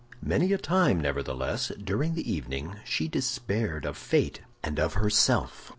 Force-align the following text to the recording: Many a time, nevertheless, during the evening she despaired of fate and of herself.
Many 0.23 0.51
a 0.51 0.57
time, 0.57 0.99
nevertheless, 0.99 1.71
during 1.79 2.15
the 2.15 2.27
evening 2.33 2.77
she 2.83 3.07
despaired 3.07 3.85
of 3.85 3.95
fate 3.95 4.41
and 4.63 4.79
of 4.79 4.95
herself. 4.95 5.69